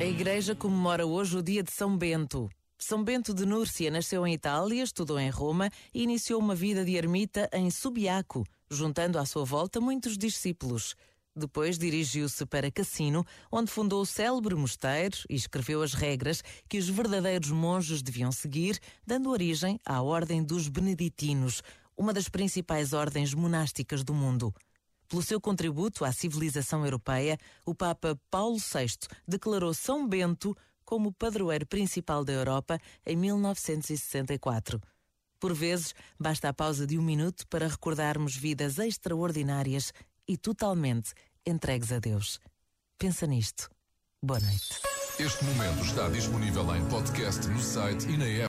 A 0.00 0.04
Igreja 0.04 0.54
comemora 0.54 1.04
hoje 1.04 1.36
o 1.36 1.42
dia 1.42 1.60
de 1.60 1.72
São 1.72 1.98
Bento. 1.98 2.48
São 2.78 3.02
Bento 3.02 3.34
de 3.34 3.44
Núrcia 3.44 3.90
nasceu 3.90 4.24
em 4.24 4.32
Itália, 4.32 4.84
estudou 4.84 5.18
em 5.18 5.28
Roma 5.28 5.68
e 5.92 6.04
iniciou 6.04 6.40
uma 6.40 6.54
vida 6.54 6.84
de 6.84 6.94
ermita 6.94 7.50
em 7.52 7.68
Subiaco, 7.68 8.44
juntando 8.70 9.18
à 9.18 9.26
sua 9.26 9.44
volta 9.44 9.80
muitos 9.80 10.16
discípulos. 10.16 10.94
Depois 11.34 11.76
dirigiu-se 11.76 12.46
para 12.46 12.70
Cassino, 12.70 13.26
onde 13.50 13.72
fundou 13.72 14.00
o 14.00 14.06
célebre 14.06 14.54
mosteiro 14.54 15.16
e 15.28 15.34
escreveu 15.34 15.82
as 15.82 15.94
regras 15.94 16.44
que 16.68 16.78
os 16.78 16.88
verdadeiros 16.88 17.50
monges 17.50 18.00
deviam 18.00 18.30
seguir, 18.30 18.78
dando 19.04 19.30
origem 19.30 19.80
à 19.84 20.00
Ordem 20.00 20.44
dos 20.44 20.68
Beneditinos, 20.68 21.60
uma 21.96 22.12
das 22.12 22.28
principais 22.28 22.92
ordens 22.92 23.34
monásticas 23.34 24.04
do 24.04 24.14
mundo. 24.14 24.54
Pelo 25.08 25.22
seu 25.22 25.40
contributo 25.40 26.04
à 26.04 26.12
civilização 26.12 26.84
europeia, 26.84 27.38
o 27.64 27.74
Papa 27.74 28.20
Paulo 28.30 28.58
VI 28.58 29.08
declarou 29.26 29.72
São 29.72 30.06
Bento 30.06 30.54
como 30.84 31.12
padroeiro 31.12 31.66
principal 31.66 32.24
da 32.24 32.32
Europa 32.32 32.78
em 33.06 33.16
1964. 33.16 34.80
Por 35.40 35.54
vezes, 35.54 35.94
basta 36.18 36.48
a 36.48 36.52
pausa 36.52 36.86
de 36.86 36.98
um 36.98 37.02
minuto 37.02 37.46
para 37.48 37.68
recordarmos 37.68 38.36
vidas 38.36 38.78
extraordinárias 38.78 39.92
e 40.26 40.36
totalmente 40.36 41.14
entregues 41.46 41.92
a 41.92 41.98
Deus. 41.98 42.38
Pensa 42.98 43.26
nisto. 43.26 43.70
Boa 44.22 44.40
noite. 44.40 44.80
Este 45.18 45.44
momento 45.44 45.84
está 45.84 46.08
disponível 46.08 46.74
em 46.76 46.84
podcast 46.88 47.46
no 47.48 47.60
site 47.60 48.08
e 48.08 48.16
na 48.16 48.26
app. 48.26 48.46